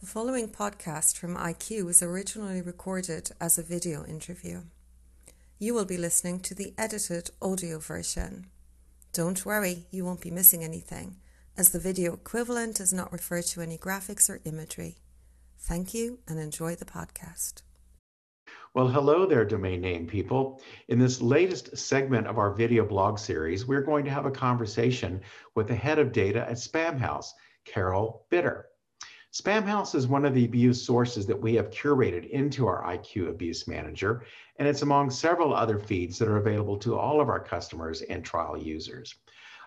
[0.00, 4.60] The following podcast from IQ was originally recorded as a video interview.
[5.58, 8.48] You will be listening to the edited audio version.
[9.14, 11.16] Don't worry, you won't be missing anything,
[11.56, 14.96] as the video equivalent does not refer to any graphics or imagery.
[15.58, 17.62] Thank you and enjoy the podcast.
[18.74, 20.60] Well, hello there, domain name people.
[20.88, 25.22] In this latest segment of our video blog series, we're going to have a conversation
[25.54, 27.28] with the head of data at Spamhaus,
[27.64, 28.66] Carel Bitter.
[29.38, 33.68] Spamhaus is one of the abuse sources that we have curated into our IQ Abuse
[33.68, 34.24] Manager,
[34.58, 38.24] and it's among several other feeds that are available to all of our customers and
[38.24, 39.14] trial users.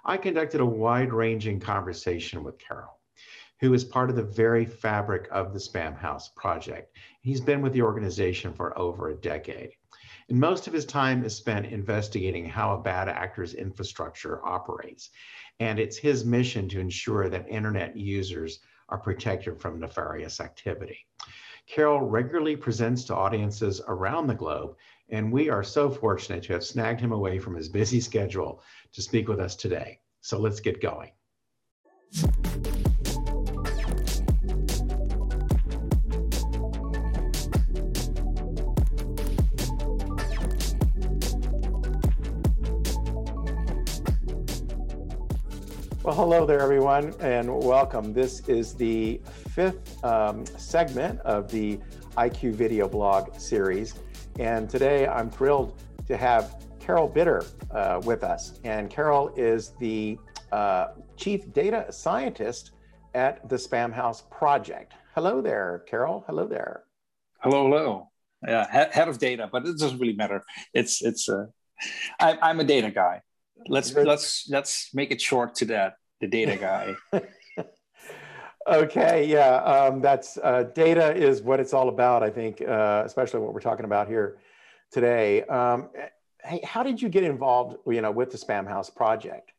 [0.03, 2.97] I conducted a wide ranging conversation with Carel,
[3.59, 6.97] who is part of the very fabric of the Spamhaus project.
[7.21, 9.69] He's been with the organization for over a decade.
[10.29, 15.11] And most of his time is spent investigating how a bad actor's infrastructure operates.
[15.59, 21.05] And it's his mission to ensure that internet users are protected from nefarious activity.
[21.67, 24.75] Carel regularly presents to audiences around the globe,
[25.09, 29.01] and we are so fortunate to have snagged him away from his busy schedule to
[29.01, 29.99] speak with us today.
[30.21, 31.11] So let's get going.
[46.09, 48.13] Well, hello there, everyone, and welcome.
[48.13, 51.79] This is the fifth um, segment of the
[52.17, 53.93] IQ video blog series.
[54.39, 58.59] And today I'm thrilled to have Carel Bitter uh, with us.
[58.63, 60.17] And Carel is the
[60.51, 62.71] uh, chief data scientist
[63.13, 64.93] at the Spamhaus Project.
[65.13, 66.23] Hello there, Carel.
[66.25, 66.85] Hello there.
[67.37, 68.09] Hello, hello.
[68.47, 70.43] Yeah, head of data, but it doesn't really matter.
[70.73, 71.29] It's it's.
[71.29, 71.45] Uh,
[72.19, 73.21] I, I'm a data guy
[73.67, 76.95] let's let's let's make it short to that the data guy
[78.67, 83.39] okay yeah um, that's uh, data is what it's all about i think uh, especially
[83.39, 84.37] what we're talking about here
[84.91, 85.89] today um,
[86.43, 89.51] hey how did you get involved you know with the Spamhaus project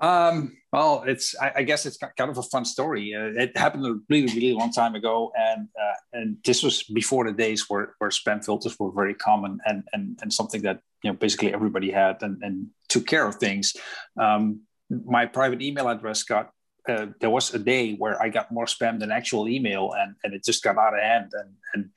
[0.00, 3.14] um, well, it's I, I, guess it's kind of a fun story.
[3.14, 7.24] Uh, it happened a really, really long time ago, and uh, and this was before
[7.24, 11.10] the days where, where spam filters were very common and and and something that you
[11.10, 13.74] know basically everybody had and, and took care of things.
[14.20, 14.60] Um,
[14.90, 16.50] my private email address got
[16.88, 20.34] uh, there was a day where I got more spam than actual email, and and
[20.34, 21.90] it just got out of hand, and and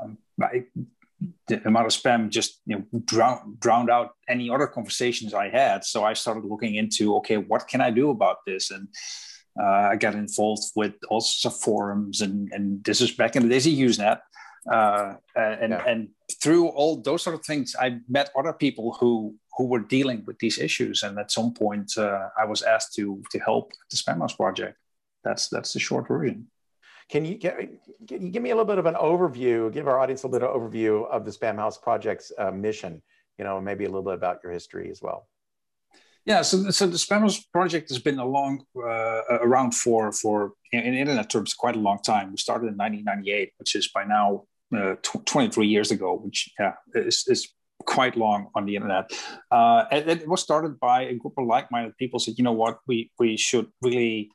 [0.00, 0.64] um, I
[1.46, 5.84] the amount of spam just you know drown, drowned out any other conversations I had.
[5.84, 8.70] So I started looking into okay, what can I do about this?
[8.70, 8.88] And
[9.60, 13.42] uh, I got involved with all sorts of forums, and and this is back in
[13.42, 14.20] the days of Usenet.
[14.70, 15.84] Uh, and yeah.
[15.86, 16.08] and
[16.40, 20.38] through all those sort of things, I met other people who who were dealing with
[20.38, 21.02] these issues.
[21.02, 24.78] And at some point, uh, I was asked to to help the Spamhaus project.
[25.22, 26.48] That's that's the short version.
[27.10, 27.58] Can you, get,
[28.08, 30.40] can you give me a little bit of an overview, give our audience a little
[30.40, 33.02] bit of overview of the Spamhaus Project's uh, mission,
[33.38, 35.28] you know, maybe a little bit about your history as well?
[36.24, 41.28] Yeah, so, so the Spamhaus project has been along uh, around for for in, internet
[41.28, 42.30] terms quite a long time.
[42.30, 44.44] We started in 1998, which is by now
[44.76, 47.52] uh, tw 23 years ago, which yeah is, is
[47.84, 49.10] quite long on the internet.
[49.50, 52.18] Uh, and it was started by a group of like-minded people.
[52.18, 54.30] Said, you know what, we we should really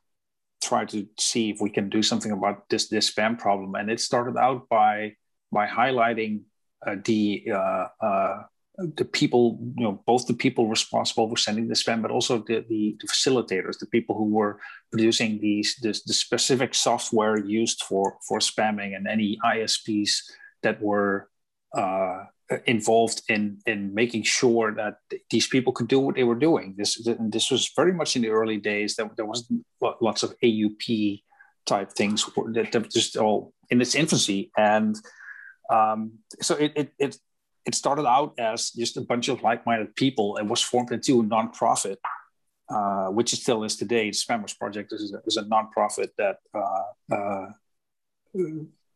[0.61, 3.75] try to see if we can do something about this this spam problem.
[3.75, 5.15] And it started out by
[5.51, 6.41] by highlighting
[6.85, 8.43] uh, the uh, uh,
[8.79, 12.65] the people, you know, both the people responsible for sending the spam, but also the,
[12.69, 14.59] the, the facilitators, the people who were
[14.91, 20.21] producing these this, the specific software used for for spamming, and any ISPs
[20.63, 21.29] that were
[21.75, 22.23] uh,
[22.65, 26.75] involved in in making sure that these people could do what they were doing.
[26.77, 28.95] This this was very much in the early days.
[28.95, 29.65] That there wasn't
[30.01, 31.21] lots of AUP
[31.65, 34.95] type things that, just all in its infancy, and
[35.69, 37.17] um, so it, it it
[37.69, 40.37] it started out as just a bunch of like-minded people.
[40.37, 41.97] It was formed into a nonprofit,
[42.67, 44.09] uh, which it still is today.
[44.09, 47.49] The Spamhaus Project is a, is a nonprofit that uh, uh,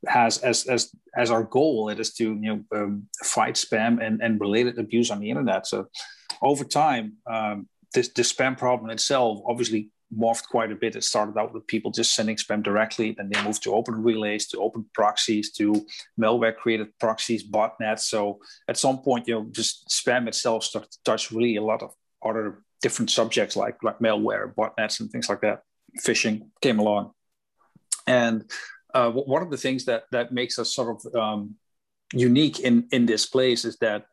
[0.07, 0.81] has as as
[1.15, 5.09] as our goal it is to you know um, fight spam and and related abuse
[5.09, 5.87] on the internet so
[6.41, 10.95] over time um, this spam problem itself obviously morphed quite a bit.
[10.95, 14.47] It started out with people just sending spam directly then they moved to open relays
[14.47, 15.85] to open proxies to
[16.19, 18.01] malware created proxies botnets.
[18.01, 21.83] So at some point you know just spam itself started to touch really a lot
[21.83, 21.93] of
[22.23, 25.63] other different subjects like like malware botnets and things like that.
[26.05, 27.11] Phishing came along.
[28.07, 28.49] And
[28.93, 31.55] uh, one of the things that that makes us sort of um,
[32.13, 34.05] unique in in this place is that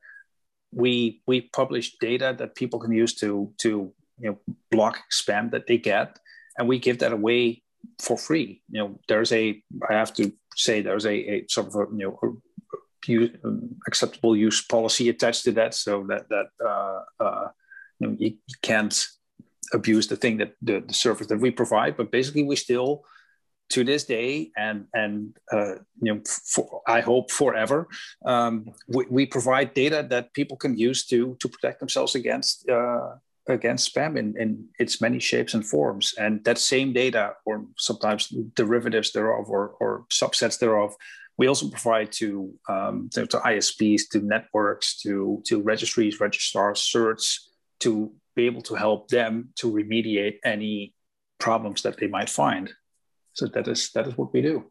[0.73, 4.39] we we publish data that people can use to to you know
[4.71, 6.19] block spam that they get,
[6.59, 7.63] and we give that away
[7.99, 8.63] for free.
[8.71, 12.05] You know, there's a I have to say there's a, a sort of a you
[12.07, 12.29] know a,
[13.45, 17.49] um, acceptable use policy attached to that, so that that uh, uh,
[17.99, 19.07] you, you, can't
[19.73, 21.97] abuse the thing that the, the service that we provide.
[21.97, 23.05] But basically, we still
[23.71, 27.89] to this day and and uh, you know for, I hope forever
[28.27, 33.15] um, we, we, provide data that people can use to to protect themselves against uh,
[33.51, 38.33] against spam in, in its many shapes and forms and that same data or sometimes
[38.55, 40.95] derivatives thereof or, or subsets thereof
[41.39, 47.37] we also provide to, um, to, to ISPs to networks to to registries registrars certs
[47.81, 50.95] to be able to help them to remediate any
[51.39, 52.73] problems that they might find
[53.33, 54.71] so that is that is what we do.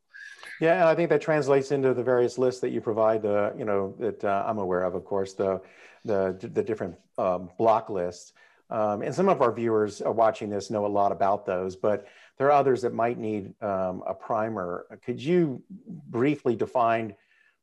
[0.61, 3.21] Yeah, and I think that translates into the various lists that you provide.
[3.21, 5.61] The you know that uh, I'm aware of, of course, the
[6.05, 8.33] the the different um, block lists.
[8.69, 12.07] Um, and some of our viewers watching this know a lot about those, but
[12.37, 14.85] there are others that might need um, a primer.
[15.03, 17.15] Could you briefly define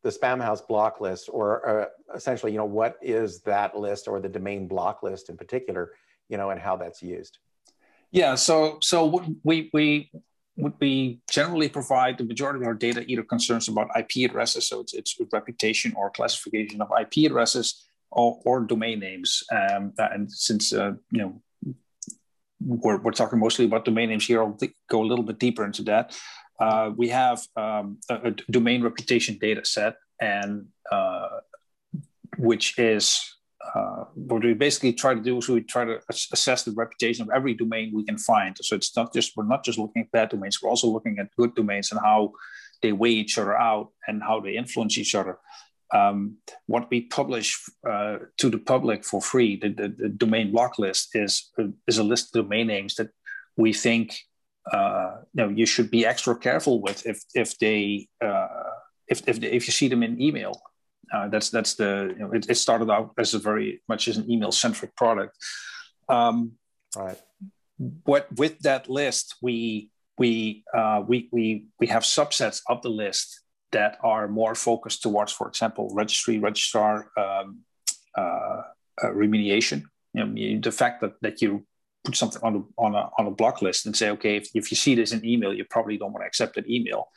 [0.02, 4.28] the Spamhaus block list, or uh, essentially, you know, what is that list, or the
[4.28, 5.92] domain block list in particular,
[6.28, 7.38] you know, and how that's used?
[8.10, 10.10] Yeah, so so we we
[10.56, 14.80] would we generally provide the majority of our data either concerns about IP addresses, so
[14.80, 19.44] it's, it's reputation or classification of IP addresses, or, or domain names.
[19.52, 21.42] Um, and since uh, you know
[22.60, 24.58] we're, we're talking mostly about domain names here, I'll
[24.88, 26.18] go a little bit deeper into that.
[26.58, 31.28] Uh, we have um, a, a, domain reputation data set, and uh,
[32.38, 33.20] which is
[33.74, 37.30] uh, what we basically try to do is we try to assess the reputation of
[37.34, 38.56] every domain we can find.
[38.62, 41.34] So it's not just we're not just looking at bad domains, we're also looking at
[41.36, 42.32] good domains and how
[42.82, 45.38] they weigh each other out and how they influence each other.
[45.94, 50.78] Um, what we publish uh, to the public for free, the, the, the, domain block
[50.78, 51.50] list, is
[51.86, 53.10] is a list of domain names that
[53.56, 54.18] we think
[54.72, 58.48] uh, you know you should be extra careful with if if they uh,
[59.06, 60.60] if if, they, if you see them in email
[61.12, 64.16] uh, that's that's the you know, it, it, started out as a very much as
[64.16, 65.36] an email centric product.
[66.08, 66.52] Um,
[66.96, 67.18] right.
[68.04, 73.40] What with that list, we we uh, we we we have subsets of the list
[73.72, 77.60] that are more focused towards, for example, registry registrar um,
[78.16, 78.62] uh,
[79.02, 79.82] uh remediation.
[80.14, 81.66] You know, the fact that that you
[82.04, 84.70] put something on a, on a on a block list and say, okay, if, if
[84.70, 87.08] you see this in email, you probably don't want to accept that email.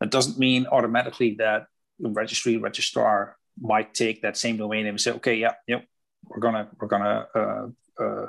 [0.00, 1.66] That doesn't mean automatically that
[2.00, 5.86] registry registrar might take that same domain name and say, okay, yeah, yep,
[6.24, 7.66] we're gonna we're gonna uh,
[8.02, 8.26] uh,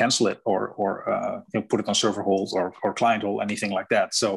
[0.00, 3.22] cancel it or or uh, you know, put it on server hold or, or client
[3.22, 4.08] hold, anything like that.
[4.22, 4.28] So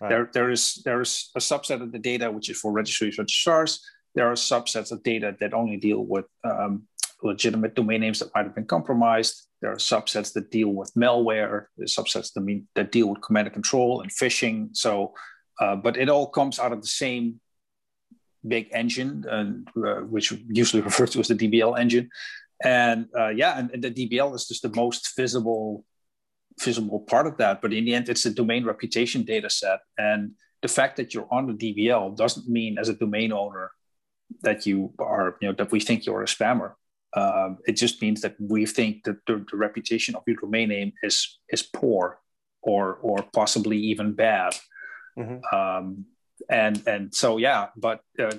[0.00, 0.08] right.
[0.10, 3.72] there there is there is a subset of the data which is for registries registrars.
[4.14, 6.72] There are subsets of data that only deal with um,
[7.22, 9.34] legitimate domain names that might have been compromised.
[9.60, 11.66] There are subsets that deal with malware.
[11.76, 14.76] There's subsets that mean that deal with command and control and phishing.
[14.84, 15.14] So
[15.62, 17.40] uh, but it all comes out of the same
[18.54, 22.08] big engine, uh, which usually referred to as the DBL engine.
[22.62, 25.84] And uh, yeah, and, and, the DBL is just the most visible
[26.60, 27.60] visible part of that.
[27.62, 29.80] But in the end, it's a domain reputation data set.
[29.98, 33.70] And the fact that you're on the DBL doesn't mean, as a domain owner,
[34.42, 36.74] that you are, you know, that we think you're a spammer.
[37.14, 40.92] Um, it just means that we think that the, the, reputation of your domain name
[41.02, 42.20] is is poor,
[42.62, 44.56] or or possibly even bad.
[45.18, 45.54] Mm-hmm.
[45.54, 46.06] Um,
[46.48, 48.32] and and so yeah, but uh,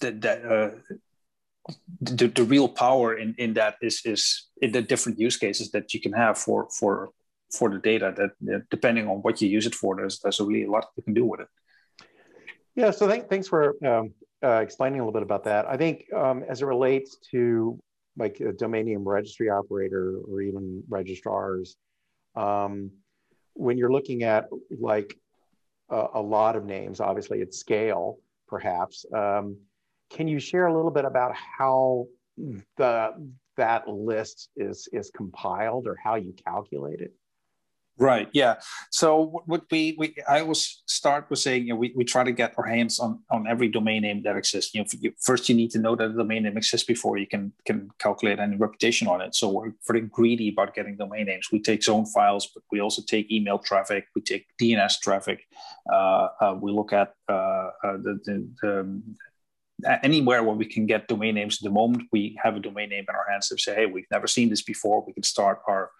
[0.00, 0.96] the, the, uh,
[2.00, 5.94] the, the real power in, in that is is in the different use cases that
[5.94, 7.10] you can have for for
[7.52, 10.70] for the data that depending on what you use it for, there's there's really a
[10.70, 11.48] lot you can do with it.
[12.74, 15.66] Yeah, so th- thanks for um, uh, explaining a little bit about that.
[15.66, 17.78] I think um, as it relates to
[18.16, 21.76] like a domain name registry operator or even registrars,
[22.36, 22.90] um,
[23.54, 25.16] when you're looking at like
[25.88, 28.18] a, a lot of names, obviously at scale,
[28.48, 29.06] perhaps.
[30.10, 32.06] Can you share a little bit about how
[32.76, 33.12] the
[33.56, 37.14] that list is is compiled or how you calculate it?
[37.96, 38.28] Right.
[38.32, 38.56] Yeah.
[38.90, 42.32] So what we we I always start with saying you know, we, we try to
[42.32, 44.74] get our hands on on every domain name that exists.
[44.74, 47.28] You know, you, first you need to know that the domain name exists before you
[47.28, 49.36] can can calculate any reputation on it.
[49.36, 51.50] So we're very greedy about getting domain names.
[51.52, 54.06] We take zone files, but we also take email traffic.
[54.16, 55.46] We take DNS traffic.
[55.92, 59.02] Uh, uh, we look at uh, uh the, the, the
[60.02, 61.58] anywhere where we can get domain names.
[61.58, 64.26] The moment we have a domain name in our hands, to say, hey, we've never
[64.26, 65.90] seen this before, we can start our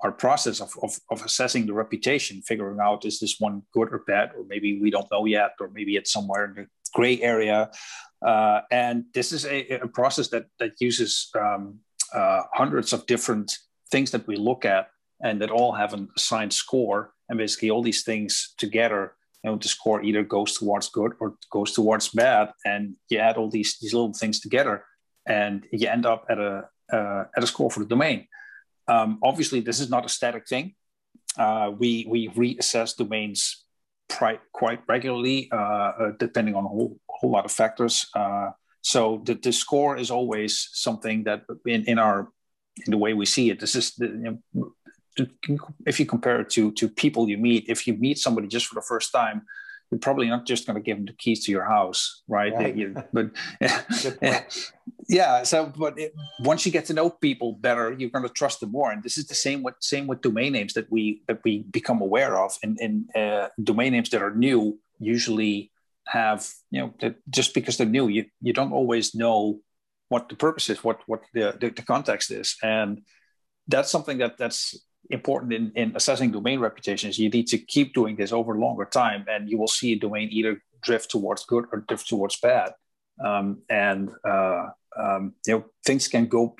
[0.00, 4.04] our process of, of, of, assessing the reputation, figuring out is this one good or
[4.06, 7.68] bad, or maybe we don't know yet, or maybe it's somewhere in the gray area.
[8.24, 11.80] Uh, and this is a, a, process that that uses um,
[12.14, 13.58] uh, hundreds of different
[13.90, 14.90] things that we look at
[15.22, 17.12] and that all have an assigned score.
[17.28, 21.34] And basically, all these things together, you know, the score either goes towards good or
[21.50, 22.50] goes towards bad.
[22.64, 24.84] And you add all these these little things together,
[25.26, 28.26] and you end up at a uh, at a score for the domain.
[28.88, 30.74] Um, obviously, this is not a static thing.
[31.36, 33.64] Uh, we we reassess domains
[34.08, 38.06] pri- quite regularly, uh, uh depending on a whole, whole lot of factors.
[38.14, 42.28] Uh, so the, the score is always something that in, in our
[42.86, 44.72] in the way we see it, this is the, you know,
[45.86, 48.74] if you compare it to to people you meet, if you meet somebody just for
[48.74, 49.42] the first time,
[49.90, 52.52] you're probably not just going to give them the keys to your house, right?
[52.52, 52.76] right.
[52.76, 53.30] You, but
[55.08, 58.60] yeah, so but it, once you get to know people better, you're going to trust
[58.60, 58.90] them more.
[58.90, 62.02] And this is the same with same with domain names that we that we become
[62.02, 65.70] aware of, and, and uh, domain names that are new usually
[66.06, 69.60] have you know that just because they're new, you you don't always know
[70.08, 73.02] what the purpose is, what what the, the, the context is, and
[73.68, 74.78] that's something that that's
[75.10, 77.18] important in, in assessing domain reputations.
[77.18, 80.28] You need to keep doing this over longer time, and you will see a domain
[80.30, 82.72] either drift towards good or drift towards bad.
[83.24, 84.66] Um, and uh,
[84.98, 86.56] um, you know things can go,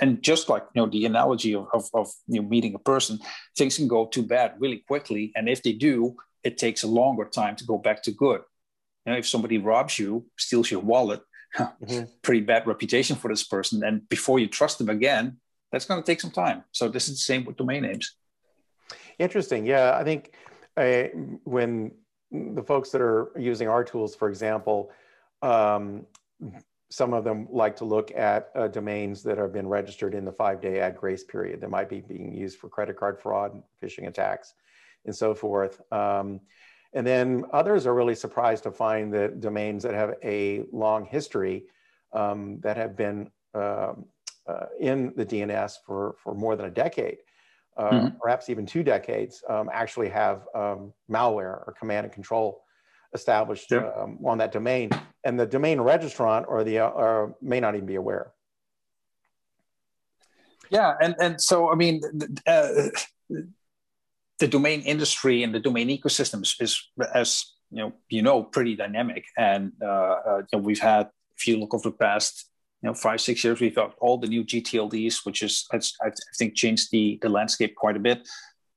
[0.00, 3.18] and just like you know the analogy of, of, of you know, meeting a person,
[3.56, 7.24] things can go too bad really quickly, and if they do, it takes a longer
[7.24, 8.42] time to go back to good.
[9.06, 11.20] You know, if somebody robs you, steals your wallet,
[11.58, 12.04] mm-hmm.
[12.22, 15.38] pretty bad reputation for this person, and before you trust them again,
[15.74, 16.62] that's going to take some time.
[16.70, 18.14] So this is the same with domain names.
[19.18, 19.66] Interesting.
[19.66, 20.32] Yeah, I think
[20.76, 21.04] uh,
[21.42, 21.90] when
[22.30, 24.92] the folks that are using our tools, for example,
[25.42, 26.06] um,
[26.90, 30.30] some of them like to look at uh, domains that have been registered in the
[30.30, 34.54] five-day add grace period that might be being used for credit card fraud, phishing attacks,
[35.06, 35.82] and so forth.
[35.90, 36.40] Um,
[36.92, 41.64] and then others are really surprised to find that domains that have a long history
[42.12, 44.06] um, that have been um,
[44.46, 47.18] uh, in the DNS for, for more than a decade,
[47.76, 48.16] uh, mm-hmm.
[48.20, 52.62] perhaps even two decades, um, actually have um, malware or command and control
[53.14, 53.90] established yeah.
[53.96, 54.90] um, on that domain.
[55.24, 58.32] And the domain registrant or the uh, may not even be aware.
[60.70, 62.00] Yeah, and, and so, I mean,
[62.46, 62.68] uh,
[64.38, 68.76] the domain industry and the domain ecosystems is, is as you know, you know, pretty
[68.76, 69.24] dynamic.
[69.36, 72.46] And uh, uh, you know, we've had, if you look over the past
[72.84, 76.54] you know five six years we've got all the new gtlds which is i, think
[76.54, 78.28] changed the the landscape quite a bit.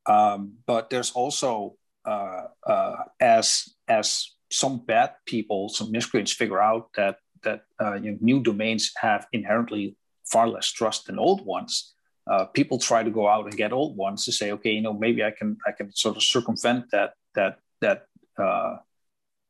[0.06, 6.88] Um, but there's also uh, uh, as as some bad people some miscreants figure out
[6.96, 9.98] that that uh, you know, new domains have inherently
[10.32, 11.94] far less trust than old ones
[12.32, 14.94] uh, people try to go out and get old ones to say okay you know
[14.94, 18.06] maybe i can i can sort of circumvent that that that
[18.42, 18.78] uh,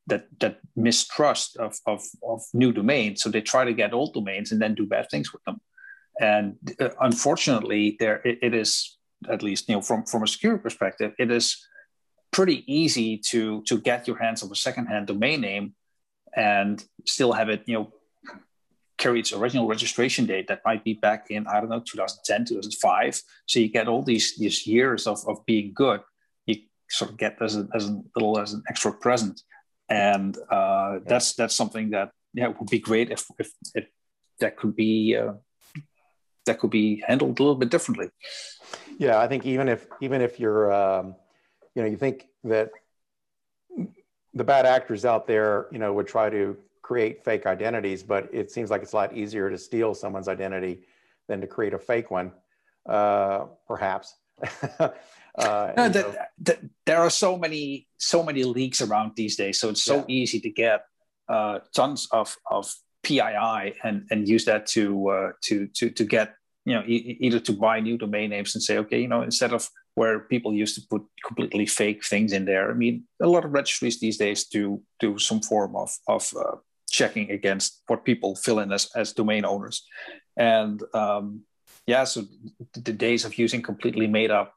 [0.08, 3.22] that that mistrust of, of, of new domains.
[3.22, 5.60] So they try to get old domains and then do bad things with them.
[6.20, 8.98] And uh, unfortunately, there it, it is
[9.30, 11.68] at least you know from from a security perspective, it is
[12.32, 15.74] pretty easy to to get your hands on a secondhand domain name
[16.36, 17.92] and still have it you know
[18.98, 23.22] carry its original registration date that might be back in i don't know 2010 2005
[23.46, 26.02] so you get all these these years of, of being good
[26.46, 26.56] you
[26.90, 29.42] sort of get as a, as a little as an extra present
[29.90, 33.88] and uh, that's that's something that yeah would be great if if, if
[34.40, 35.34] that could be uh,
[36.46, 38.10] that could be handled a little bit differently.
[38.98, 41.16] Yeah, I think even if even if you're um,
[41.76, 42.72] you know you think that
[44.34, 48.50] the bad actors out there you know would try to create fake identities, but it
[48.50, 50.80] seems like it's a lot easier to steal someone's identity
[51.28, 52.32] than to create a fake one,
[52.88, 54.16] uh, perhaps.
[55.38, 59.70] Uh, no, the, the, there are so many so many leaks around these days, so
[59.70, 60.06] it's so yeah.
[60.08, 60.86] easy to get
[61.30, 66.36] uh, tons of of PII and and use that to uh, to to to get
[66.66, 69.54] you know e- either to buy new domain names and say okay you know instead
[69.54, 72.70] of where people used to put completely fake things in there.
[72.70, 76.58] I mean, a lot of registries these days do do some form of of uh,
[76.90, 79.84] checking against what people fill in as as domain owners,
[80.38, 81.42] and um,
[81.88, 82.26] yeah, so
[82.74, 84.54] the days of using completely made up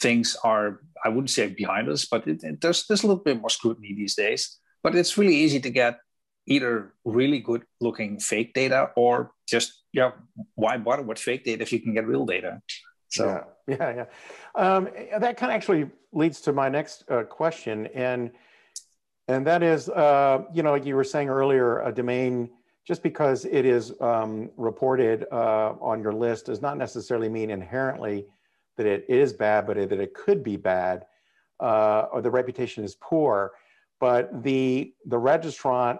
[0.00, 3.40] things are I wouldn't say behind us, but it, it, there's there's a little bit
[3.40, 4.58] more scrutiny these days.
[4.82, 5.98] But it's really easy to get
[6.46, 10.10] either really good looking fake data or just yeah
[10.54, 12.60] why bother with fake data if you can get real data
[13.08, 14.04] so yeah yeah, yeah.
[14.54, 18.30] Um, that kind of actually leads to my next uh, question and
[19.28, 22.50] and that is uh, you know like you were saying earlier a domain
[22.86, 28.26] just because it is um, reported uh, on your list does not necessarily mean inherently
[28.76, 31.06] that it is bad, but that it could be bad,
[31.60, 33.52] uh, or the reputation is poor.
[34.00, 35.98] But the the registrant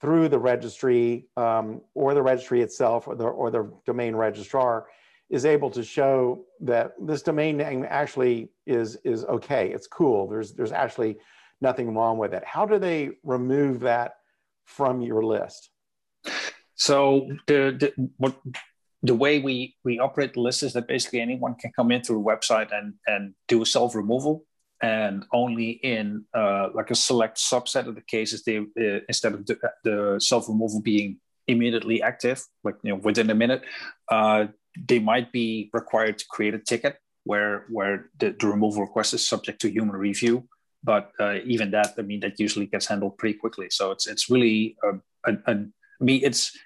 [0.00, 4.86] through the registry um, or the registry itself or the or the domain registrar
[5.30, 9.70] is able to show that this domain name actually is is okay.
[9.70, 10.28] It's cool.
[10.28, 11.18] There's there's actually
[11.60, 12.44] nothing wrong with it.
[12.44, 14.16] How do they remove that
[14.64, 15.70] from your list?
[16.74, 18.36] So the, the what
[19.02, 22.20] the way we we operate the list is that basically anyone can come in through
[22.20, 24.44] a website and and do self removal
[24.82, 29.46] and only in uh, like a select subset of the cases they uh, instead of
[29.46, 33.62] the, the self removal being immediately active like you know within a minute
[34.10, 34.46] uh,
[34.86, 39.26] they might be required to create a ticket where where the, the removal request is
[39.26, 40.48] subject to human review.
[40.82, 43.68] But uh, even that i mean that usually gets handled pretty quickly.
[43.70, 44.90] So it's it's really a,
[45.30, 45.54] a, a
[46.00, 46.56] I mean, it's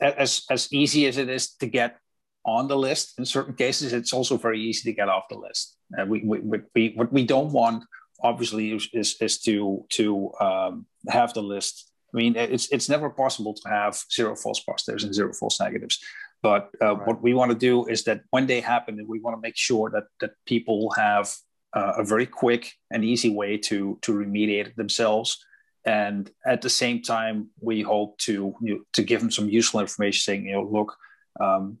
[0.00, 1.98] as as easy as it is to get
[2.44, 3.18] on the list.
[3.18, 5.76] In certain cases it's also very easy to get off the list.
[5.98, 7.84] Uh, we, we, we, what we don't want
[8.22, 11.90] obviously is, is, is to to um, have the list.
[12.12, 15.98] I mean it's it's never possible to have zero false positives and zero false negatives.
[16.40, 17.06] But uh, right.
[17.06, 19.90] what we want to do is that when they happen we want to make sure
[19.90, 21.32] that that people have
[21.74, 25.44] uh, a very quick and easy way to to remediate themselves
[25.88, 29.80] and at the same time we hope to you know, to give them some useful
[29.80, 30.96] information saying you know look
[31.40, 31.78] um,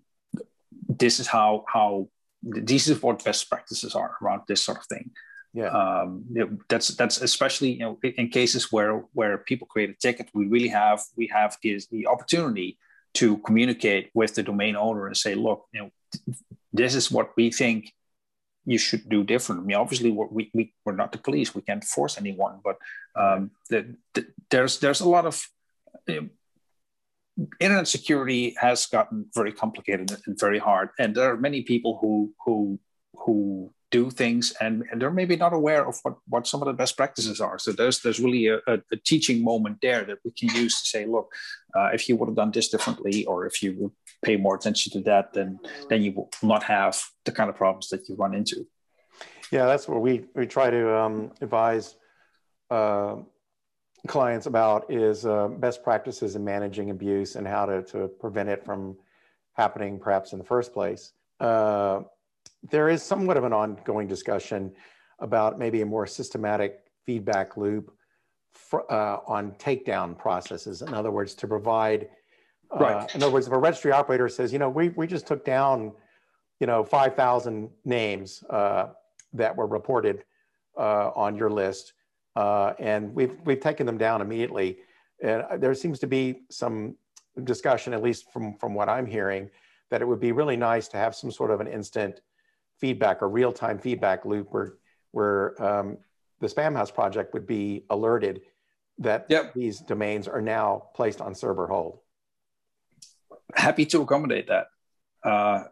[1.02, 2.08] this is how how
[2.42, 5.10] these is what best practices are around this sort of thing.
[5.52, 5.70] Yeah.
[5.80, 9.94] Um, you know, that's that's especially you know in cases where where people create a
[9.94, 12.78] ticket we really have we have the, the opportunity
[13.14, 15.90] to communicate with the domain owner and say look you know
[16.72, 17.92] this is what we think
[18.68, 19.62] you should do different.
[19.62, 21.54] I mean, obviously, we're, we, we, we're not the police.
[21.54, 22.60] We can't force anyone.
[22.62, 22.76] But
[23.22, 25.34] um, the, the, there's there's a lot of
[26.06, 26.28] know,
[27.60, 32.34] internet security has gotten very complicated and very hard, and there are many people who
[32.44, 32.78] who
[33.14, 36.74] who do things and, and they're maybe not aware of what, what some of the
[36.74, 37.58] best practices are.
[37.58, 40.86] So there's there's really a, a, a teaching moment there that we can use to
[40.86, 41.32] say, look,
[41.74, 45.00] uh, if you would have done this differently, or if you pay more attention to
[45.02, 45.58] that, then
[45.88, 48.66] then you will not have the kind of problems that you run into.
[49.50, 51.96] Yeah, that's what we we try to um, advise
[52.70, 53.16] uh,
[54.06, 58.64] clients about is uh, best practices in managing abuse and how to to prevent it
[58.64, 58.96] from
[59.54, 61.12] happening, perhaps in the first place.
[61.40, 62.00] Uh,
[62.70, 64.72] there is somewhat of an ongoing discussion
[65.20, 67.92] about maybe a more systematic feedback loop
[68.52, 70.82] for, uh, on takedown processes.
[70.82, 72.08] In other words, to provide,
[72.70, 73.14] uh, right.
[73.14, 75.92] in other words, if a registry operator says, you know, we, we just took down,
[76.60, 78.88] you know, 5,000 names uh,
[79.32, 80.24] that were reported
[80.76, 81.94] uh, on your list,
[82.36, 84.78] uh, and we've, we've taken them down immediately.
[85.22, 86.94] And there seems to be some
[87.44, 89.50] discussion, at least from, from what I'm hearing,
[89.90, 92.20] that it would be really nice to have some sort of an instant
[92.78, 94.74] feedback or real-time feedback loop where
[95.12, 95.96] where um,
[96.40, 98.42] the Spamhaus project would be alerted
[98.98, 99.54] that yep.
[99.54, 102.00] these domains are now placed on server hold.
[103.58, 104.66] Happy to accommodate that.
[105.24, 105.64] Uh,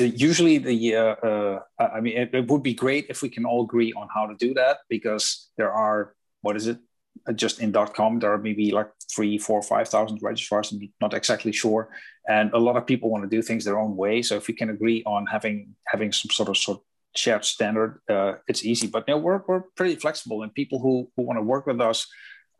[0.00, 3.64] usually the uh, uh, I mean it, it, would be great if we can all
[3.64, 6.78] agree on how to do that because there are what is it
[7.28, 10.72] uh, just in .com there are maybe like three, four, five thousand registrars.
[10.72, 11.90] I'm not exactly sure,
[12.28, 14.22] and a lot of people want to do things their own way.
[14.22, 18.00] So if we can agree on having having some sort of sort of shared standard,
[18.08, 18.86] uh, it's easy.
[18.86, 21.80] But you know, we're we're pretty flexible, and people who who want to work with
[21.80, 22.06] us,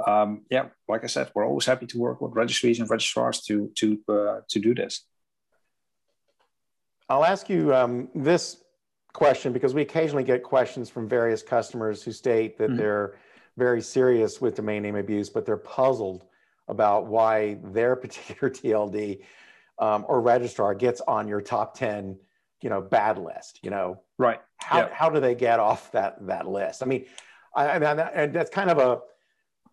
[0.05, 3.71] um, yeah, like I said, we're always happy to work with registries and registrars to
[3.77, 5.05] to uh, to do this.
[7.09, 8.63] I'll ask you um, this
[9.13, 12.77] question because we occasionally get questions from various customers who state that mm-hmm.
[12.77, 13.15] they're
[13.57, 16.25] very serious with domain name abuse, but they're puzzled
[16.69, 19.23] about why their particular TLD
[19.79, 22.19] um, or registrar gets on your top 10,
[22.61, 24.41] you know, bad list, you know, right.
[24.59, 24.93] How, yep.
[24.93, 26.83] how do they get off that, that list?
[26.83, 27.07] I mean,
[27.55, 29.01] I, I mean, and that's kind of a,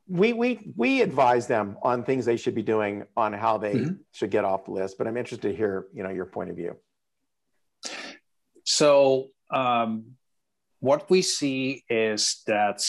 [0.07, 3.93] we, we, we advise them on things they should be doing on how they mm-hmm.
[4.11, 6.55] should get off the list, but I'm interested to hear, you know, your point of
[6.55, 6.75] view.
[8.65, 10.15] So, um,
[10.79, 12.85] what we see is that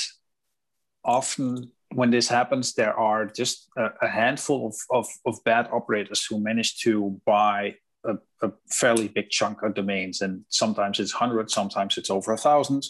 [1.04, 6.24] often when this happens, there are just a, a handful of, of, of, bad operators
[6.24, 10.20] who manage to buy a, a, fairly big chunk of domains.
[10.22, 12.84] And sometimes it's hundreds, sometimes it's over a thousand,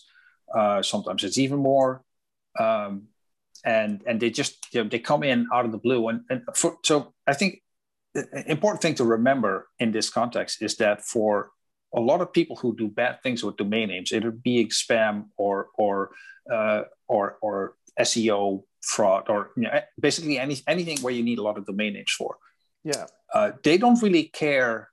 [0.55, 2.03] uh, sometimes it's even more.
[2.59, 3.09] Um,
[3.65, 6.09] and and they just you know, they come in out of the blue.
[6.09, 7.63] And, and for, so I think
[8.15, 11.51] the important thing to remember in this context is that for
[11.95, 15.69] a lot of people who do bad things with domain names, either being spam or
[15.79, 16.11] or
[16.53, 21.43] uh, or or SEO fraud or you know, basically any, anything where you need a
[21.43, 22.37] lot of domain names for.
[22.85, 23.07] Yeah.
[23.33, 24.91] Uh, they don't really care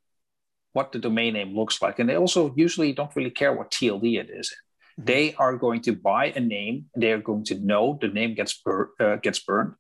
[0.73, 1.99] what the domain name looks like.
[1.99, 4.49] And they also usually don't really care what TLD it is.
[4.49, 4.70] Mm-hmm.
[5.03, 6.85] They are going to buy a name.
[6.95, 9.73] They are going to know the name gets, bur- uh, gets burned.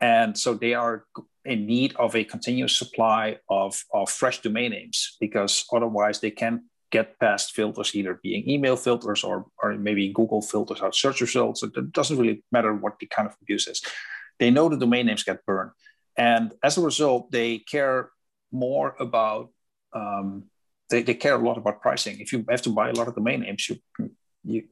[0.00, 1.04] And so they are
[1.44, 6.62] in need of a continuous supply of, of fresh domain names because otherwise they can't
[6.90, 11.62] get past filters, either being email filters or, or maybe Google filters out search results.
[11.62, 13.82] It doesn't really matter what the kind of abuse is.
[14.38, 15.72] They know the domain names get burned.
[16.16, 18.10] And as a result, they care
[18.50, 19.50] more about,
[19.92, 20.44] um,
[20.90, 22.20] they, they care a lot about pricing.
[22.20, 24.10] If you have to buy a lot of domain names, you,
[24.48, 24.64] you,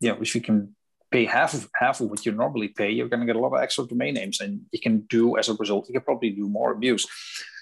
[0.00, 0.74] you know, if you can
[1.10, 3.54] pay half of half of what you normally pay, you're going to get a lot
[3.54, 6.48] of extra domain names, and you can do as a result, you can probably do
[6.48, 7.06] more abuse.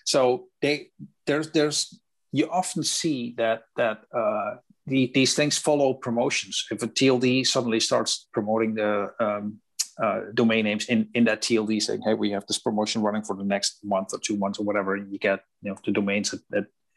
[0.05, 0.88] So they
[1.27, 1.98] there's there's
[2.33, 6.66] you often see that that uh, the, these things follow promotions.
[6.70, 9.61] If a TLD suddenly starts promoting the um,
[10.03, 13.37] uh, domain names in, in that TLD, saying, "Hey, we have this promotion running for
[13.37, 16.35] the next month or two months or whatever," and you get you know the domains
[16.35, 16.40] at,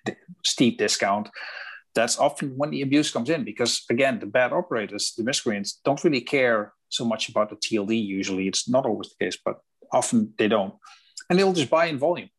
[0.07, 1.29] at steep discount.
[1.97, 6.03] That's often when the abuse comes in because again, the bad operators, the miscreants, don't
[6.03, 7.93] really care so much about the TLD.
[8.05, 9.55] Usually, it's not always the case, but
[9.91, 10.75] often they don't,
[11.27, 12.29] and they'll just buy in volume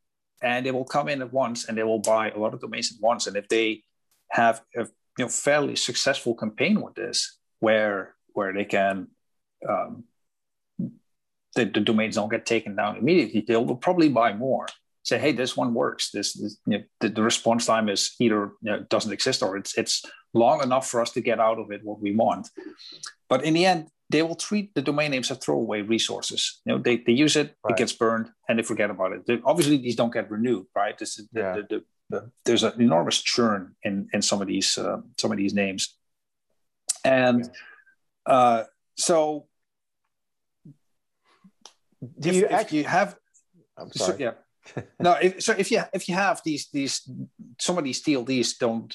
[0.41, 2.93] and they will come in at once and they will buy a lot of domains
[2.93, 3.27] at once.
[3.27, 3.83] And if they
[4.31, 4.87] have a
[5.19, 9.09] you know, fairly successful campaign with this, where where they can
[9.69, 10.05] um,
[11.57, 14.67] the, the domains don't get taken down immediately, they'll probably buy more.
[15.09, 16.11] Say, hey, this one works.
[16.11, 19.57] This, this you know, the, the, response time is either you know, doesn't exist or
[19.57, 22.49] it's it's long enough for us to get out of it what we want.
[23.29, 26.61] But in the end, they will treat the domain names as throwaway resources.
[26.65, 27.73] You know, they, they use it, right.
[27.73, 29.27] it gets burned, and they forget about it.
[29.27, 30.97] They, obviously, these don't get renewed, right?
[30.97, 31.55] This is yeah.
[31.57, 35.37] the, the, the, there's an enormous churn in in some of these uh, some of
[35.37, 35.95] these names,
[37.05, 37.51] and
[38.27, 38.33] yeah.
[38.35, 38.65] uh,
[38.97, 39.47] so
[42.19, 43.17] do if, you if you have?
[43.77, 44.13] I'm sorry.
[44.13, 44.33] So, yeah.
[45.01, 47.09] No, if, so if you if you have these these
[47.59, 48.95] some of these TLDs don't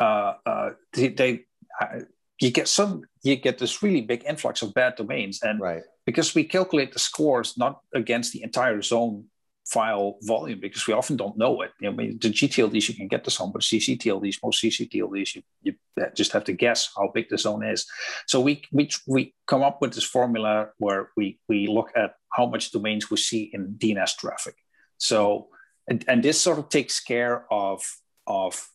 [0.00, 1.44] uh, uh, they, they
[1.80, 2.00] uh,
[2.40, 5.82] you get some you get this really big influx of bad domains and right.
[6.06, 9.24] because we calculate the scores not against the entire zone
[9.68, 11.72] file volume because we often don't know it.
[11.80, 15.74] You know, the GTLDs you can get the zone, but CCTLDs, most CCTLDs, you, you
[16.14, 17.86] just have to guess how big the zone is.
[18.26, 22.46] So we we we come up with this formula where we we look at how
[22.46, 24.54] much domains we see in DNS traffic.
[24.98, 25.48] So
[25.88, 27.82] and, and this sort of takes care of
[28.26, 28.68] of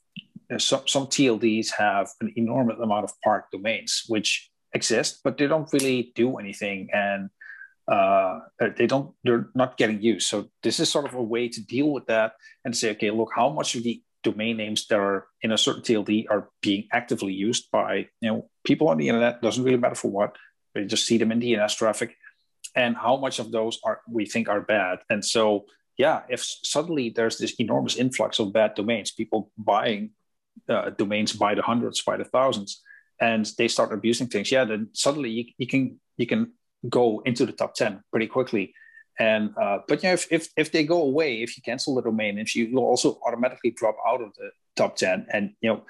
[0.57, 5.71] some, some TLDs have an enormous amount of parked domains, which exist, but they don't
[5.71, 7.29] really do anything and
[7.87, 8.39] uh,
[8.77, 10.27] they don't, they're not getting used.
[10.27, 12.33] So this is sort of a way to deal with that
[12.65, 15.83] and say, okay, look, how much of the domain names that are in a certain
[15.83, 19.41] TLD are being actively used by you know people on the internet.
[19.41, 20.35] Doesn't really matter for what.
[20.73, 22.15] They just see them in DNS traffic,
[22.75, 24.99] and how much of those are we think are bad.
[25.09, 25.65] And so,
[25.97, 30.11] yeah, if suddenly there's this enormous influx of bad domains, people buying
[30.69, 32.81] uh, domains by the hundreds, by the thousands,
[33.21, 36.51] and they start abusing things, yeah, then suddenly you, you can you can
[36.89, 38.73] go into the top ten pretty quickly.
[39.19, 42.39] And uh, but yeah, if, if if they go away, if you cancel the domain,
[42.39, 45.83] if you will also automatically drop out of the top ten, and you know.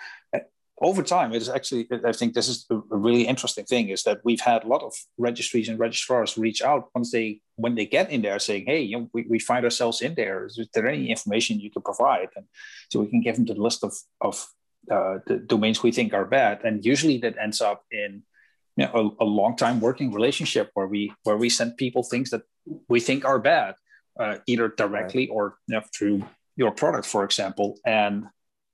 [0.82, 1.88] Over time, it is actually.
[2.04, 4.94] I think this is a really interesting thing is that we've had a lot of
[5.18, 8.98] registries and registrars reach out once they when they get in there saying, "Hey, you
[8.98, 10.48] know, we, we find ourselves in there.
[10.48, 12.46] Is there any information you can provide?" And
[12.90, 14.48] so we can give them the list of of
[14.92, 18.24] uh, the domains we think are bad, and usually that ends up in
[18.76, 22.32] you know, a, a long time working relationship where we where we send people things
[22.32, 22.42] that
[22.90, 23.76] we think are bad,
[24.20, 25.36] uh, either directly right.
[25.36, 28.26] or you know, through your product, for example, and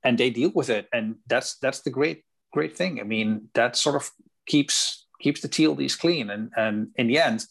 [0.04, 3.00] and they deal with it, and that's that's the great great thing.
[3.00, 4.10] I mean, that sort of
[4.46, 7.46] keeps keeps the TLDs clean, and and in the end,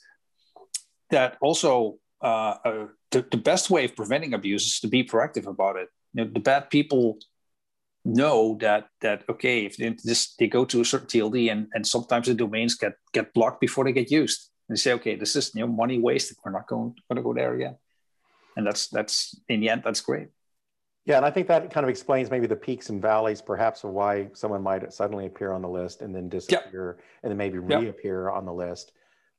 [1.10, 5.46] that also uh, uh, the, the best way of preventing abuse is to be proactive
[5.46, 5.88] about it.
[6.12, 7.18] You know, the bad people
[8.04, 11.86] know that that okay if they, just they go to a certain TLD and and
[11.86, 14.50] sometimes the domains get get blocked before they get used.
[14.68, 16.38] And they say okay this is you know money wasted.
[16.44, 17.76] We're not going going to go there again.
[18.56, 20.28] And that's that's in the end that's great
[21.08, 23.90] yeah and I think that kind of explains maybe the peaks and valleys perhaps of
[23.90, 27.06] why someone might suddenly appear on the list and then disappear yep.
[27.22, 28.36] and then maybe reappear yep.
[28.36, 28.92] on the list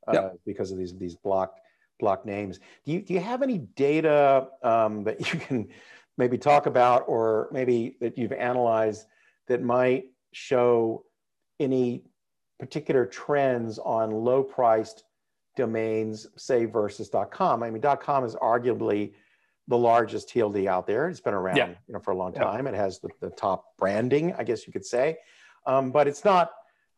[0.08, 0.40] uh, yep.
[0.46, 1.62] because of these these blocked
[2.00, 5.70] blocked names do you do you have any data um, that you can
[6.18, 9.06] maybe talk about or maybe that you've analyzed
[9.48, 11.06] that might show
[11.60, 12.04] any
[12.60, 15.04] particular trends on low priced
[15.56, 17.64] domains, say versus .com.
[17.64, 19.14] I mean, .com is arguably
[19.70, 21.08] the largest TLD out there.
[21.08, 21.68] It's been around, yeah.
[21.88, 22.66] you know, for a long time.
[22.66, 22.74] Yeah.
[22.74, 25.18] It has the, the, top branding, I guess you could say,
[25.68, 26.52] um, but it's not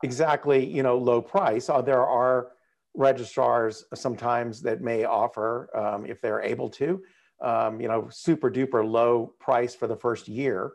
[0.03, 1.69] exactly, you know, low price.
[1.69, 2.53] Uh, there are
[2.95, 7.01] registrars sometimes that may offer, um, if they're able to,
[7.41, 10.71] um, you know, super duper low price for the first year,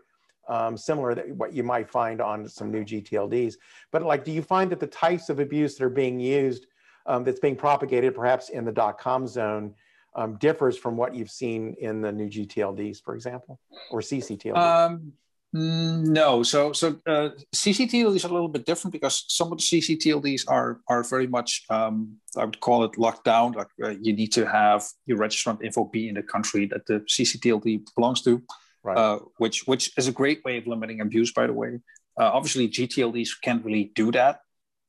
[0.49, 3.55] um, similar to what you might find on some new GTLDs.
[3.91, 6.67] But like, do you find that the types of abuse that are being used,
[7.07, 9.75] um, that's being propagated perhaps in the dot .com zone,
[10.17, 14.57] um, differs from what you've seen in the new GTLDs, for example, or CCTLDs?
[14.57, 15.13] Um,
[15.53, 20.45] no, so so uh, CCTLDs are a little bit different because some of the CCTLDs
[20.49, 23.53] are are very much um, I would call it locked down.
[23.53, 27.01] Like uh, you need to have your registrant info be in the country that the
[27.01, 28.43] CCTLD belongs to,
[28.83, 28.99] right.
[28.99, 31.33] uh, which which is a great way of limiting abuse.
[31.33, 31.79] By the way,
[32.21, 34.41] uh, obviously GTLDs can't really do that.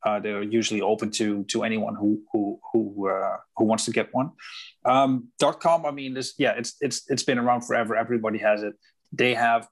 [0.05, 4.13] Uh, they're usually open to to anyone who who who uh, who wants to get
[4.13, 4.31] one.
[4.85, 5.29] Um,
[5.59, 7.95] .com, I mean, this yeah, it's it's it's been around forever.
[7.95, 8.75] Everybody has it.
[9.11, 9.67] They have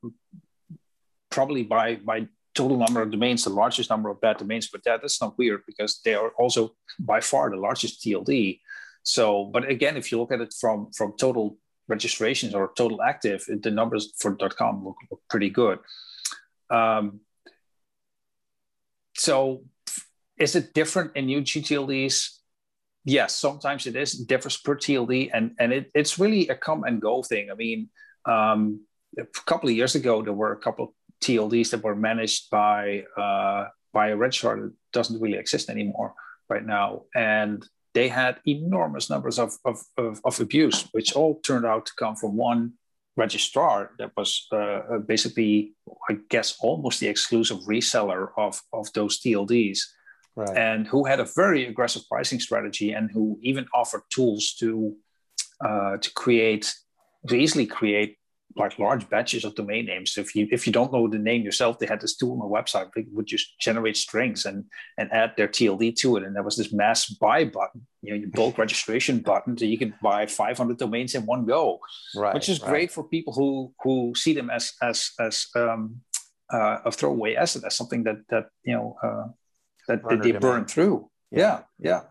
[1.30, 5.02] probably by by total number of domains the largest number of bad domains, but that,
[5.02, 8.62] that's not weird because they are also by far the largest TLD.
[9.04, 11.58] So, but again, if you look at it from from total
[11.88, 15.80] registrations or total active, the numbers for .com look, look pretty good.
[16.72, 17.20] Um,
[19.16, 19.64] so
[20.38, 22.40] is it different in new GTLDs?
[23.04, 24.14] Yes, sometimes it is.
[24.14, 27.52] Differs per TLD, and and it, it's really a come and go thing.
[27.52, 27.90] I mean,
[28.26, 28.82] um,
[29.18, 33.68] a couple of years ago, there were a couple TLDs that were managed by uh,
[33.94, 36.14] by a registrar that doesn't really exist anymore
[36.50, 41.66] right now, and they had enormous numbers of, of, of, of abuse, which all turned
[41.66, 42.74] out to come from one
[43.16, 45.74] registrar that was uh, basically,
[46.10, 49.80] I guess, almost the exclusive reseller of, of those TLDs
[50.36, 50.58] right.
[50.58, 54.96] and who had a very aggressive pricing strategy and who even offered tools to
[55.62, 56.74] uh, to create
[57.28, 58.18] to easily create
[58.58, 60.18] like large batches of domain names.
[60.18, 62.46] If you if you don't know the name yourself, they had this tool on the
[62.46, 62.90] website.
[62.96, 64.66] They would just generate strings and
[64.98, 68.20] and add their TLD to it, and there was this mass buy button, you know,
[68.20, 71.80] your bulk registration button, so you can buy 500 domains in one go,
[72.16, 72.70] right, which is right.
[72.70, 76.02] great for people who who see them as as as um,
[76.54, 79.28] uh, a throwaway asset, as something that that you know uh,
[79.88, 81.10] that, that they burn through.
[81.32, 81.62] Yeah.
[81.80, 82.02] yeah, yeah,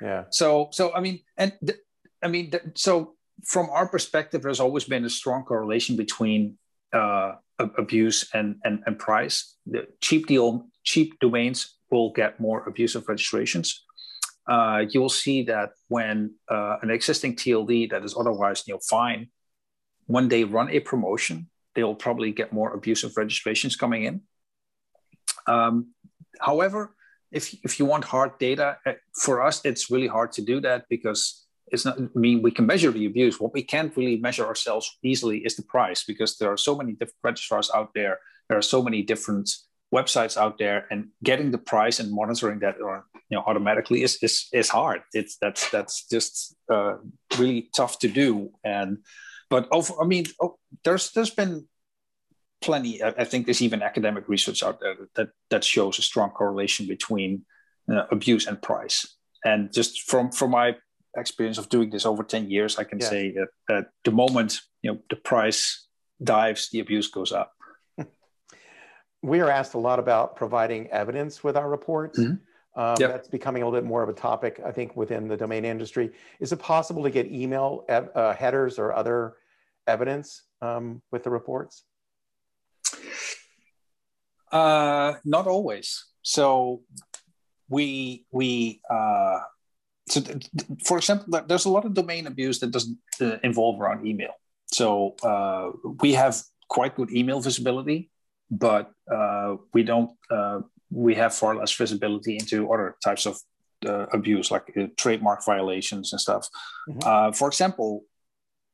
[0.00, 0.24] yeah.
[0.30, 1.78] So, so I mean, and th-
[2.22, 6.58] I mean, th- so from our perspective, there's always been a strong correlation between
[6.92, 9.56] uh, abuse and, and and price.
[9.66, 13.84] The cheap deal, cheap domains will get more abusive registrations.
[14.46, 19.28] Uh, you'll see that when uh, an existing TLD that is otherwise you know fine,
[20.06, 24.22] when they run a promotion, they'll probably get more abusive registrations coming in.
[25.46, 25.94] Um,
[26.40, 26.94] However,
[27.32, 30.84] if, if you want hard data, eh, for us, it's really hard to do that
[30.88, 33.40] because it's not, I mean, we can measure the abuse.
[33.40, 36.92] What we can't really measure ourselves easily is the price because there are so many
[36.92, 38.18] different registrars out there.
[38.48, 39.50] There are so many different
[39.92, 44.18] websites out there and getting the price and monitoring that or you know automatically is
[44.22, 46.94] is, is hard it's that's that's just uh,
[47.38, 48.98] really tough to do and
[49.48, 51.66] but over, i mean oh, there's there's been
[52.60, 53.02] plenty.
[53.02, 57.44] I think there's even academic research out there that that shows a strong correlation between
[57.90, 59.16] uh, abuse and price.
[59.44, 60.76] And just from from my
[61.16, 63.08] experience of doing this over 10 years, I can yeah.
[63.08, 65.86] say that, that the moment you know the price
[66.22, 67.52] dives, the abuse goes up.
[69.22, 72.18] We are asked a lot about providing evidence with our reports.
[72.18, 72.80] Mm-hmm.
[72.80, 73.10] Um, yep.
[73.10, 76.12] That's becoming a little bit more of a topic, I think, within the domain industry.
[76.38, 79.34] Is it possible to get email uh, headers or other
[79.86, 81.84] evidence um, with the reports?
[84.52, 86.06] Uh, not always.
[86.22, 86.82] So
[87.68, 89.40] we we uh,
[90.08, 90.50] so th-
[90.84, 94.34] for example, there's a lot of domain abuse that doesn't uh, involve around email.
[94.66, 98.10] So uh, we have quite good email visibility,
[98.50, 100.10] but uh, we don't.
[100.30, 103.38] Uh, we have far less visibility into other types of
[103.86, 106.48] uh, abuse, like uh, trademark violations and stuff.
[106.88, 106.98] Mm-hmm.
[107.04, 108.04] Uh, for example,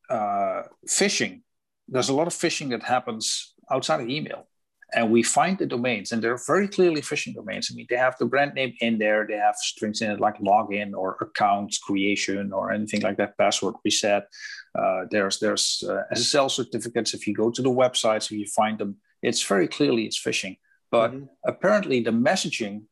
[0.09, 1.41] uh, phishing.
[1.87, 4.47] There's a lot of phishing that happens outside of email.
[4.93, 7.69] And we find the domains and they're very clearly phishing domains.
[7.69, 9.27] I mean they have the brand name in there.
[9.27, 13.75] They have strings in it like login or accounts creation or anything like that password
[13.83, 14.27] reset.
[14.73, 18.77] Uh, there's there's uh, ssl certificates if you go to the websites if you find
[18.79, 18.95] them.
[19.21, 20.57] It's very clearly it's phishing.
[20.89, 21.25] But mm-hmm.
[21.45, 22.83] apparently the messaging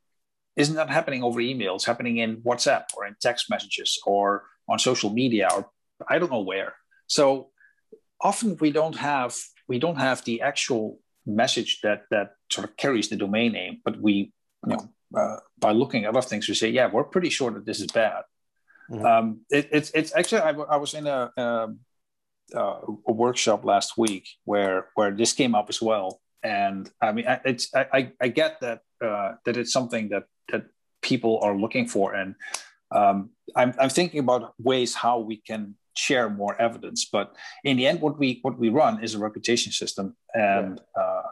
[0.58, 1.76] is not happening over email.
[1.76, 5.70] It's happening in whatsapp or in text messages or on social media or
[6.10, 6.74] i don't know where.
[7.08, 7.52] So
[8.26, 9.34] often we don't have
[9.68, 14.00] we don't have the actual message that that sort of carries the domain name, but
[14.00, 14.16] we,
[14.66, 14.84] you know,
[15.20, 17.92] uh, by looking at other things, we say, yeah, we're pretty sure that this is
[18.04, 18.24] bad.
[18.92, 19.06] Mm-hmm.
[19.06, 22.60] Um, it, it's it's actually I, I was in a, a,
[23.08, 27.74] a workshop last week where where this came up as well, and I mean it's
[27.76, 30.64] I I, get that uh, that it's something that that
[31.02, 32.36] people are looking for, and
[32.92, 37.06] um, I'm I'm thinking about ways how we can share more evidence.
[37.06, 41.04] But in the end, what we what we run is a reputation system, and yeah.
[41.04, 41.24] uh,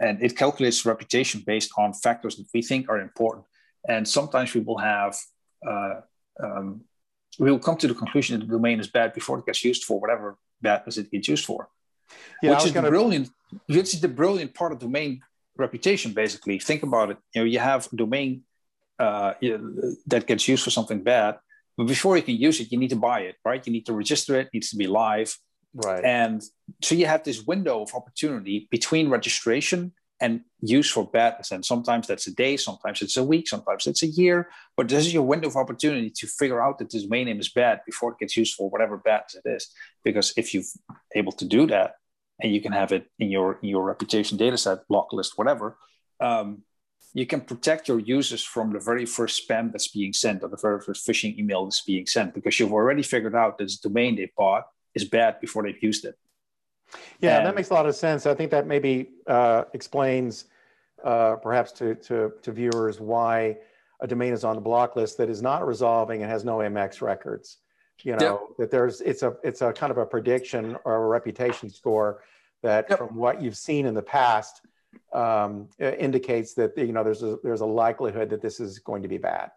[0.00, 3.46] and it calculates reputation based on factors that we think are important.
[3.88, 5.16] And sometimes we will have
[5.66, 6.00] uh,
[6.42, 6.82] um,
[7.38, 10.00] we'll come to the conclusion that the domain is bad before it gets used for
[10.00, 11.68] whatever bad as it gets used for.
[12.42, 12.86] Yeah, which is gonna...
[12.86, 13.30] the brilliant,
[13.66, 15.20] which is the brilliant part of domain
[15.56, 16.12] reputation.
[16.12, 17.18] Basically, think about it.
[17.34, 18.42] You know, you have a domain
[18.98, 19.34] uh,
[20.06, 21.38] that gets used for something bad,
[21.76, 23.64] but before you can use it, you need to buy it, right?
[23.66, 24.46] You need to register it.
[24.46, 25.36] it needs to be live,
[25.74, 26.04] right?
[26.04, 26.42] And
[26.82, 31.50] so you have this window of opportunity between registration and use for badness.
[31.50, 34.48] And sometimes that's a day, sometimes it's a week, sometimes it's a year.
[34.76, 37.50] But this is your window of opportunity to figure out that this domain name is
[37.50, 39.70] bad before it gets used for whatever badness it is.
[40.04, 40.64] Because if you're
[41.14, 41.96] able to do that,
[42.40, 45.78] and you can have it in your in your reputation data set, block list, whatever,
[46.20, 46.62] um,
[47.16, 50.56] you can protect your users from the very first spam that's being sent or the
[50.58, 54.16] very first phishing email that's being sent because you've already figured out that this domain
[54.16, 56.18] they bought is bad before they've used it.
[57.20, 58.26] Yeah, and, that makes a lot of sense.
[58.26, 60.44] I think that maybe uh, explains
[61.02, 63.56] uh, perhaps to, to, to, viewers why
[64.00, 67.00] a domain is on the block list that is not resolving and has no MX
[67.00, 67.56] records.
[68.02, 68.56] You know, yep.
[68.58, 72.22] that there's it's a it's a kind of a prediction or a reputation score
[72.62, 72.98] that yep.
[72.98, 74.60] from what you've seen in the past
[75.12, 79.08] um, indicates that you know there's a there's a likelihood that this is going to
[79.08, 79.50] be bad.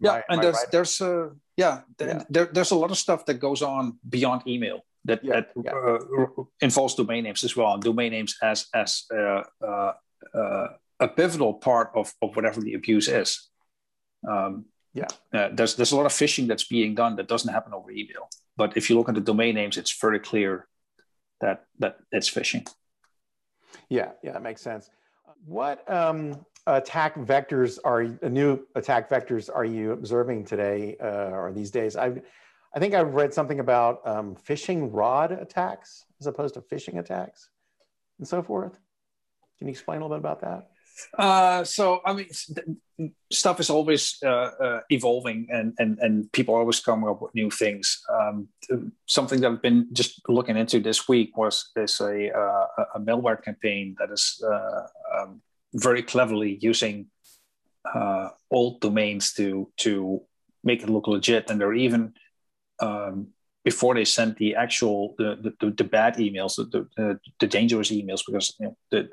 [0.00, 0.70] Yeah, I, and there's right?
[0.72, 2.22] there's a yeah, yeah.
[2.28, 5.72] There, there's a lot of stuff that goes on beyond email that, yeah, that yeah.
[5.72, 9.92] Uh, involves domain names as well, and domain names as as uh, uh,
[10.34, 10.66] uh,
[11.00, 13.48] a pivotal part of, of whatever the abuse is.
[14.28, 17.74] Um, yeah, uh, there's there's a lot of phishing that's being done that doesn't happen
[17.74, 18.28] over email.
[18.56, 20.68] But if you look at the domain names, it's very clear
[21.40, 22.68] that that it's phishing.
[23.88, 24.90] Yeah, yeah, that makes sense.
[25.44, 31.70] What um, attack vectors are new attack vectors are you observing today uh, or these
[31.70, 31.96] days?
[31.96, 32.22] I
[32.74, 37.50] I think I've read something about um, phishing rod attacks as opposed to phishing attacks
[38.18, 38.78] and so forth.
[39.58, 40.70] Can you explain a little bit about that?
[41.18, 42.28] Uh, so I mean,
[43.32, 47.50] stuff is always uh, uh, evolving, and and and people always come up with new
[47.50, 48.02] things.
[48.08, 48.48] Um,
[49.06, 53.42] something that I've been just looking into this week was is a uh, a malware
[53.42, 55.42] campaign that is uh, um,
[55.74, 57.06] very cleverly using
[57.94, 60.22] uh, old domains to to
[60.62, 62.14] make it look legit, and they're even
[62.80, 63.28] um,
[63.64, 68.22] before they send the actual the the, the bad emails, the, the, the dangerous emails,
[68.26, 69.08] because you know, the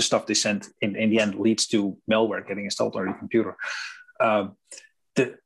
[0.00, 3.18] the stuff they send in, in the end leads to malware getting installed on your
[3.18, 3.54] computer.
[4.18, 4.56] Um,
[5.14, 5.36] the,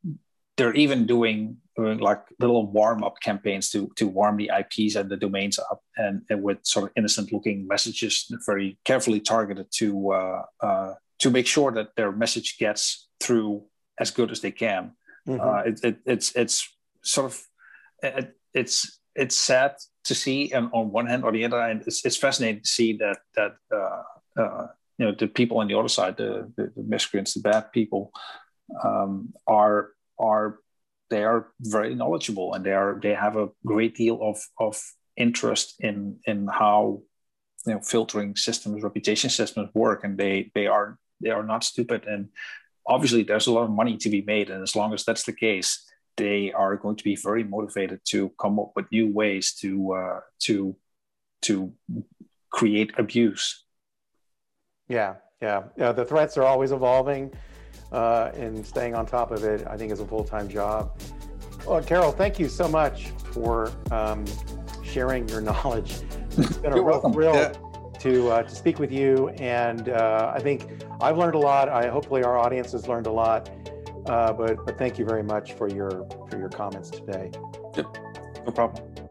[0.56, 5.10] they're even doing, doing like little warm up campaigns to to warm the IPs and
[5.10, 10.12] the domains up, and, and with sort of innocent looking messages, very carefully targeted to
[10.12, 13.64] uh, uh, to make sure that their message gets through
[13.98, 14.92] as good as they can.
[15.26, 15.40] Mm-hmm.
[15.40, 16.56] Uh, it, it, it's it's
[17.02, 17.42] sort of
[18.04, 22.04] it, it's it's sad to see, and on one hand, or the other hand, it's,
[22.04, 23.56] it's fascinating to see that that
[24.38, 24.66] uh,
[24.98, 28.12] you know the people on the other side, the, the, the miscreants, the bad people,
[28.82, 30.58] um, are are
[31.10, 34.80] they are very knowledgeable and they are they have a great deal of of
[35.16, 37.02] interest in in how
[37.66, 42.04] you know filtering systems, reputation systems work, and they they are they are not stupid.
[42.06, 42.28] And
[42.86, 44.50] obviously there's a lot of money to be made.
[44.50, 45.84] And as long as that's the case
[46.16, 50.20] they are going to be very motivated to come up with new ways to uh,
[50.40, 50.76] to
[51.42, 51.72] to
[52.50, 53.63] create abuse
[54.88, 55.14] yeah,
[55.76, 55.92] yeah.
[55.92, 57.32] The threats are always evolving,
[57.92, 60.98] uh, and staying on top of it, I think, is a full time job.
[61.66, 64.24] Well, Carel, thank you so much for um,
[64.82, 66.00] sharing your knowledge.
[66.36, 67.12] It's been a real welcome.
[67.12, 67.52] thrill yeah.
[68.00, 70.68] to uh, to speak with you, and uh, I think
[71.00, 71.68] I've learned a lot.
[71.68, 73.50] I hopefully our audience has learned a lot.
[74.06, 77.30] Uh, but but thank you very much for your for your comments today.
[77.74, 77.96] Yep,
[78.46, 79.03] no problem.